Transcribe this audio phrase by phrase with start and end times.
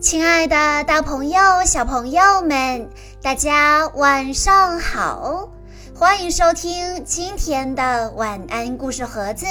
[0.00, 2.90] 亲爱的，大朋友、小朋友们，
[3.22, 5.48] 大家晚上好！
[5.94, 9.46] 欢迎收听今天的晚安故事盒子，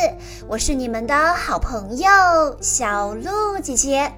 [0.47, 2.07] 我是你们的好朋友
[2.61, 4.11] 小鹿姐姐。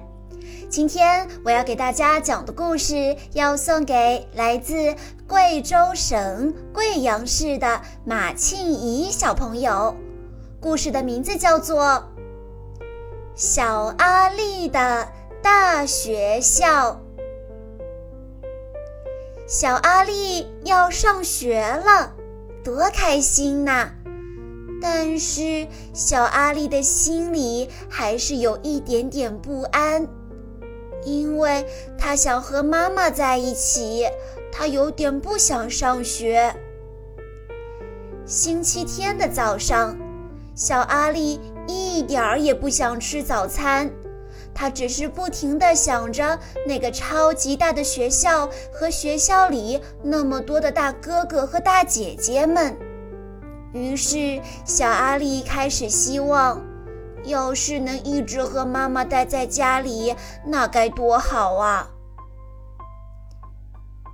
[0.68, 4.94] 今天我要给大家讲的故事，要送给来自
[5.26, 9.96] 贵州省贵阳市的马庆怡小朋友。
[10.60, 11.84] 故事的名字叫做
[13.34, 14.78] 《小阿力的》。
[15.46, 17.00] 大学校，
[19.46, 22.12] 小阿力要上学了，
[22.64, 23.90] 多开心呐！
[24.82, 30.08] 但是小阿力的心里还是有一点点不安，
[31.04, 31.64] 因为
[31.96, 34.04] 他想和妈妈在一起，
[34.50, 36.52] 他有点不想上学。
[38.24, 39.96] 星期天的早上，
[40.56, 43.88] 小阿力一点儿也不想吃早餐。
[44.58, 52.74] 他只是不停地想着那个超级大的学校和学校里那么多的大哥哥和大姐姐们。
[53.74, 56.64] 于是，小阿力开始希望，
[57.24, 60.16] 要是能一直和妈妈待在家里，
[60.46, 61.90] 那该多好啊！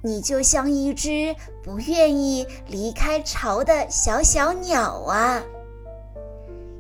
[0.03, 5.41] 你就像一只不愿意离开巢的小小鸟啊！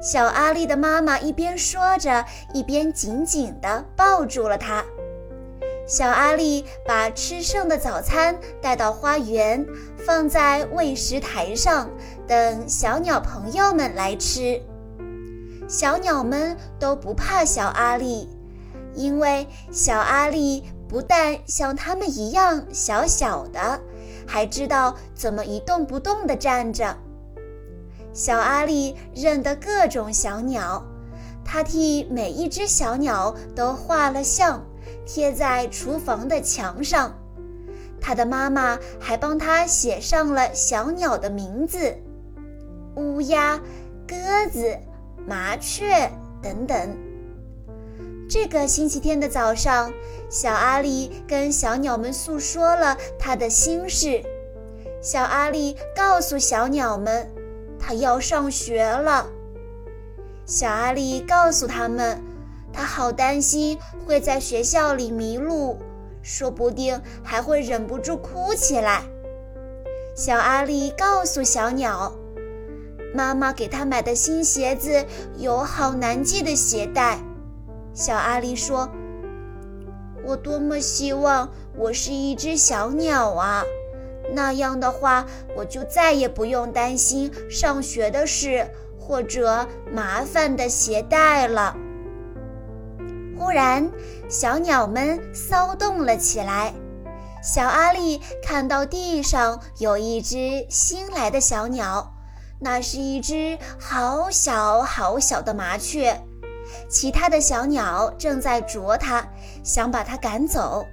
[0.02, 4.84] 小阿力的妈妈一边说着，一边紧紧地抱住了他。
[5.86, 9.64] 小阿力把吃剩的早餐带到花园，
[10.04, 11.88] 放在喂食台上，
[12.26, 14.60] 等小鸟朋友们来吃。
[15.68, 18.28] 小鸟们都不怕小阿力，
[18.94, 23.80] 因为小阿力不但像它们一样小小的，
[24.26, 26.96] 还知道怎么一动不动地站着。
[28.12, 30.84] 小阿力认得各种小鸟，
[31.44, 34.62] 他替每一只小鸟都画了像，
[35.06, 37.14] 贴在厨房的墙上。
[38.00, 41.96] 他的妈妈还帮他写上了小鸟的名字：
[42.96, 43.58] 乌鸦、
[44.06, 44.14] 鸽
[44.50, 44.76] 子、
[45.26, 46.10] 麻雀
[46.42, 46.96] 等等。
[48.28, 49.92] 这个星期天的早上，
[50.28, 54.22] 小阿力跟小鸟们诉说了他的心事。
[55.00, 57.41] 小阿力告诉小鸟们。
[57.84, 59.26] 他要上学了，
[60.46, 62.22] 小阿力告诉他们，
[62.72, 63.76] 他好担心
[64.06, 65.76] 会在学校里迷路，
[66.22, 69.02] 说不定还会忍不住哭起来。
[70.14, 72.12] 小阿力告诉小鸟，
[73.12, 75.04] 妈妈给他买的新鞋子
[75.36, 77.18] 有好难系的鞋带。
[77.92, 78.88] 小阿力说
[80.24, 83.64] ：“我多么希望我是一只小鸟啊！”
[84.30, 88.66] 那样的话，我就再也不用担心上学的事
[88.98, 91.76] 或者麻烦的鞋带了。
[93.36, 93.90] 忽然，
[94.28, 96.72] 小鸟们骚动了起来。
[97.42, 102.14] 小阿力看到地上有一只新来的小鸟，
[102.60, 106.16] 那是一只好小好小的麻雀。
[106.88, 109.26] 其他的小鸟正在啄它，
[109.64, 110.86] 想把它赶走。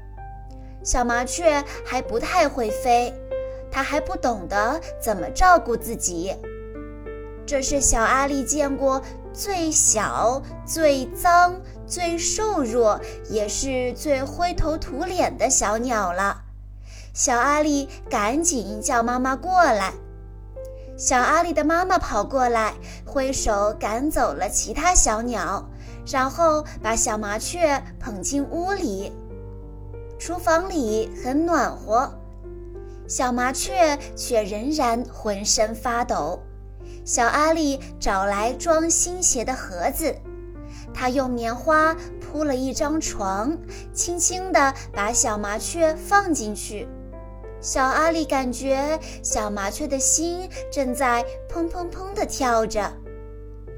[0.83, 3.13] 小麻雀还不太会飞，
[3.71, 6.33] 它还不懂得怎么照顾自己。
[7.45, 9.01] 这是小阿力见过
[9.33, 16.43] 最小、最脏、最瘦弱，也是最灰头土脸的小鸟了。
[17.13, 19.93] 小阿力赶紧叫妈妈过来。
[20.95, 22.73] 小阿力的妈妈跑过来，
[23.05, 25.67] 挥手赶走了其他小鸟，
[26.05, 29.11] 然后把小麻雀捧进屋里。
[30.19, 32.13] 厨房里很暖和，
[33.07, 36.41] 小麻雀却仍然浑身发抖。
[37.05, 40.13] 小阿力找来装新鞋的盒子，
[40.93, 43.57] 他用棉花铺了一张床，
[43.93, 46.85] 轻轻地把小麻雀放进去。
[47.61, 52.91] 小阿力感觉小麻雀的心正在砰砰砰地跳着。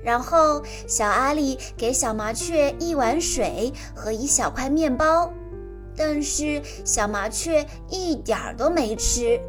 [0.03, 5.31] 然后，小阿力给小麻雀一碗水和一小块面包。
[5.95, 9.39] 但是小麻雀一点儿都没吃。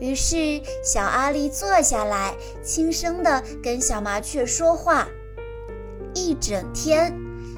[0.00, 5.06] 于是小阿力坐下来，轻声地跟小麻雀说话。
[6.14, 7.12] 一整天，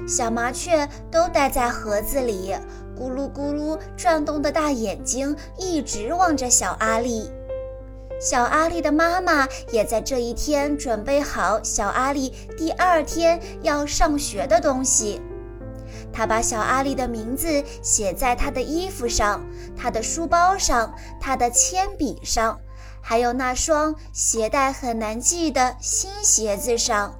[0.07, 2.53] 小麻雀都待在盒子里，
[2.97, 7.29] 咕噜咕噜转动的大眼睛一直望着小阿力。
[8.19, 15.21] 小阿力的妈妈也在这一天准备好小阿力第二天要上学的东西。
[16.17, 19.45] 他把小阿力的名字写在他的衣服上、
[19.77, 20.91] 他的书包上、
[21.21, 22.59] 他的铅笔上，
[23.03, 27.13] 还有那双鞋带很难系的新鞋子上。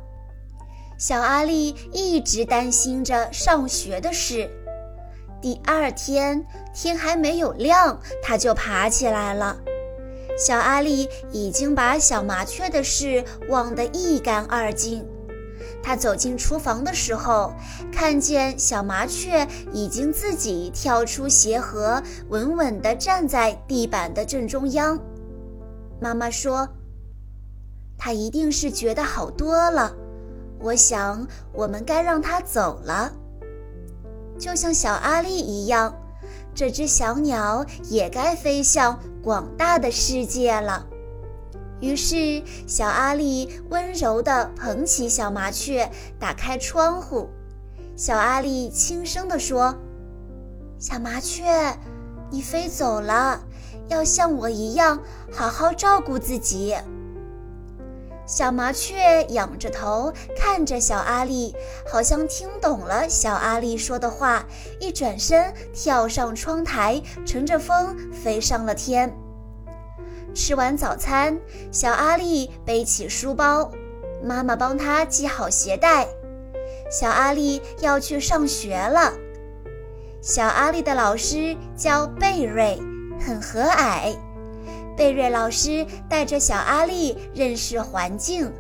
[0.97, 4.49] 小阿力一直担心着上学的事。
[5.39, 6.43] 第二天
[6.73, 9.57] 天还没有亮，他就爬起来了。
[10.35, 15.07] 小阿力已经把小麻雀的事忘得一干二净。
[15.81, 17.53] 他走进厨房的时候，
[17.91, 25.00] 看见小麻雀已经自己跳出鞋盒，稳稳地站在地板的正中央。
[26.01, 26.68] 妈妈说
[27.97, 29.94] ：“它一定是觉得好多了。”
[30.59, 33.13] 我想，我们该让它走了，
[34.38, 35.95] 就像小阿力一样，
[36.53, 40.85] 这只小鸟也该飞向广大的世界了。
[41.79, 45.89] 于是，小阿力温柔地捧起小麻雀，
[46.19, 47.29] 打开窗户。
[47.95, 49.75] 小阿力轻声地说
[50.79, 51.77] ：“小麻雀，
[52.31, 53.41] 你飞走了，
[53.89, 55.00] 要像我一样
[55.31, 56.75] 好好照顾自己。”
[58.25, 61.56] 小麻雀仰着头看着小阿力，
[61.91, 64.45] 好像听懂了小阿力说的话，
[64.79, 69.15] 一转身跳上窗台，乘着风飞上了天。
[70.38, 71.36] 吃完早餐，
[71.72, 73.72] 小阿力背起书包，
[74.24, 76.07] 妈妈帮他系好鞋带。
[76.92, 79.12] 小阿力要去上学了。
[80.22, 82.80] 小阿力的老师叫贝瑞，
[83.19, 84.16] 很和蔼。
[84.95, 88.54] 贝瑞老师带着小阿力认识环境，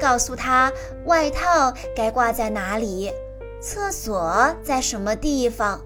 [0.00, 0.70] 告诉他
[1.06, 3.12] 外套该挂在哪里，
[3.60, 5.80] 厕所在什么地方，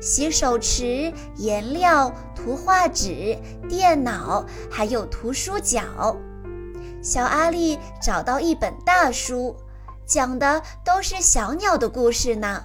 [0.00, 3.36] 洗手池、颜料、图画纸、
[3.68, 6.16] 电脑，还有图书角。
[7.02, 9.56] 小阿力找到一本大书，
[10.06, 12.64] 讲的都是小鸟的故事呢。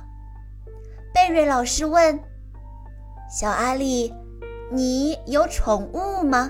[1.14, 2.20] 贝瑞老师问
[3.30, 4.14] 小阿力
[4.72, 6.50] ：“你有宠物吗？”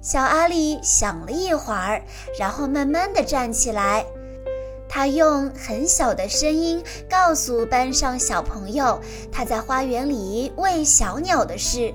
[0.00, 2.02] 小阿力想了一会儿，
[2.38, 4.04] 然后慢慢的站起来。
[4.96, 6.80] 他用很小的声音
[7.10, 9.00] 告诉班上小朋友
[9.32, 11.92] 他在花园里喂小鸟的事。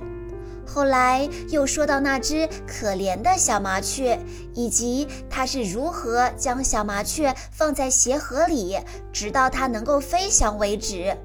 [0.68, 4.20] 后来又说到那只可怜的小麻雀，
[4.54, 8.78] 以及他是如何将小麻雀放在鞋盒里，
[9.14, 11.16] 直到它能够飞翔为止。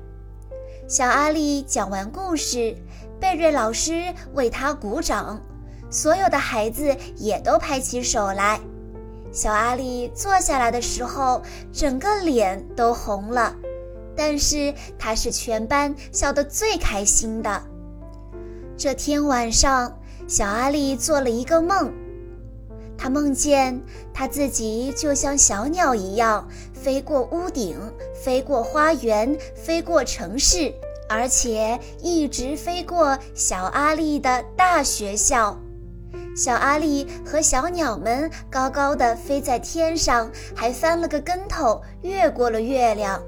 [0.86, 2.76] 小阿力讲完故事，
[3.18, 5.42] 贝瑞老师为他鼓掌。
[5.90, 8.60] 所有的孩子也都拍起手来。
[9.34, 11.42] 小阿力坐下来的时候，
[11.72, 13.52] 整个脸都红了，
[14.16, 17.60] 但是他是全班笑得最开心的。
[18.76, 19.98] 这天晚上，
[20.28, 21.92] 小阿力做了一个梦，
[22.96, 23.82] 他梦见
[24.12, 27.76] 他自己就像小鸟一样，飞过屋顶，
[28.14, 30.72] 飞过花园，飞过城市，
[31.08, 35.58] 而且一直飞过小阿力的大学校。
[36.34, 43.22] 小阿力和小鸟们高高的飞在天上，还翻了个跟头，越过了月亮。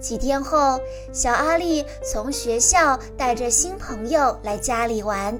[0.00, 0.80] 几天后，
[1.12, 5.36] 小阿力从学校带着新朋友来家里玩，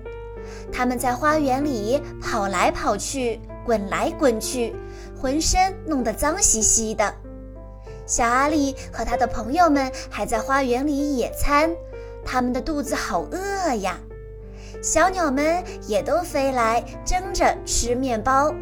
[0.73, 4.75] 他们在花园里跑来跑去，滚来滚去，
[5.20, 7.14] 浑身弄得脏兮兮的。
[8.06, 11.70] 小阿力和他的朋友们还在花园里野餐，
[12.25, 14.00] 他们的肚子好饿呀。
[14.82, 18.52] 小鸟们也都飞来争着吃面包。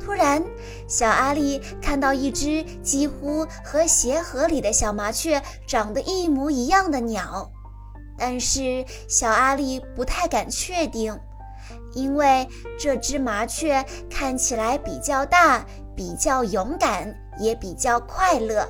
[0.00, 0.44] 突然，
[0.86, 7.50] 小阿力看到一只几乎和鞋盒里的小麻雀长得一模一样的鸟，
[8.18, 11.18] 但是小阿力不太敢确定，
[11.94, 12.46] 因为
[12.78, 15.64] 这只麻雀看起来比较大，
[15.96, 18.68] 比较勇敢，也比较快乐。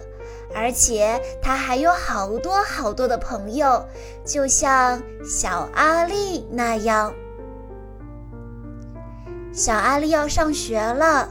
[0.52, 3.86] 而且他还有好多好多的朋友，
[4.24, 7.14] 就像小阿力那样。
[9.52, 11.28] 小阿力要上学了，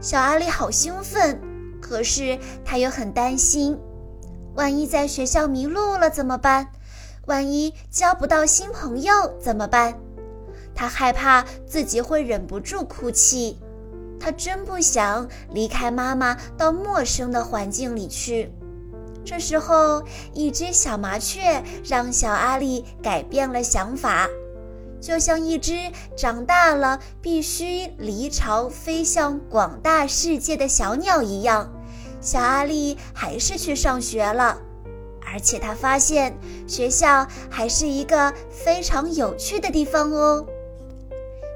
[0.00, 1.40] 小阿力好兴奋，
[1.80, 3.78] 可是他又很担心，
[4.54, 6.68] 万一在学校迷路了怎么办？
[7.26, 9.98] 万一交不到新朋友怎么办？
[10.74, 13.58] 他害怕自己会忍不住哭泣。
[14.18, 18.50] 他真不想离开妈妈，到陌生的环境里去。
[19.24, 20.02] 这时候，
[20.32, 24.28] 一只小麻雀让小阿力改变了想法，
[25.00, 31.72] 就像一只长大了必须离巢飞向广大世界的小鸟一样。
[32.20, 34.58] 小阿力还是去上学了，
[35.26, 40.44] 而且他发现学校还是一个非常有趣的地方哦。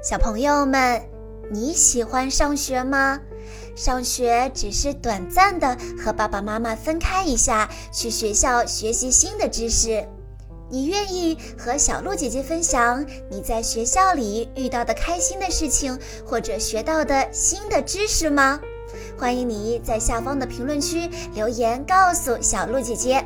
[0.03, 0.99] 小朋友们。
[1.51, 3.19] 你喜欢上学吗？
[3.75, 10.07] 上学只是短暂的和爸爸妈妈分开一下，去学校学习新的知识。
[10.69, 18.59] 你愿意和小鹿姐姐分享你在学校里遇到的开心的事情，或者学到的新的知识吗？
[19.17, 23.25] 欢迎你在下方的评论区留言告诉小鹿姐姐。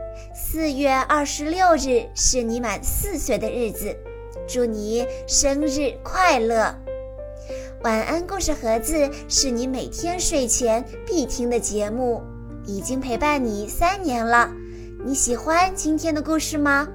[0.51, 3.95] 四月二十六日是你满四岁的日子，
[4.45, 6.75] 祝你生日快乐！
[7.83, 12.21] 晚安故事盒子是你每天睡前必听的节目，
[12.65, 14.51] 已经陪伴你三年了。
[15.05, 16.85] 你喜欢今天的故事吗？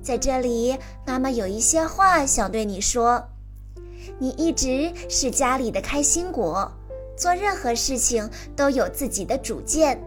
[0.00, 3.20] 在这里，妈妈有一些话想对你说：
[4.16, 6.70] 你一直是家里的开心果，
[7.16, 10.00] 做任何事情都有自己的主见。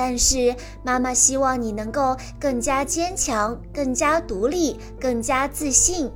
[0.00, 6.08] 但是，妈妈希望你能够更加坚强、更加独立、更加自信，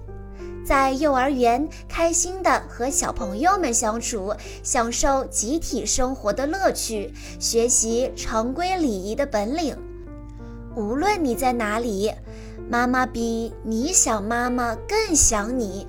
[0.65, 9.77] 在幼儿园开心的和小朋友们相处，享受集体生活的乐趣，学习常规礼仪的本领。
[10.77, 12.13] 无论你在哪里，
[12.71, 15.89] 妈妈比你想妈妈更想你。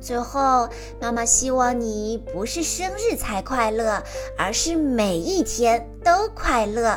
[0.00, 0.68] 最后，
[1.00, 4.00] 妈妈希望你不是生日才快乐，
[4.38, 6.96] 而是每一天都快乐。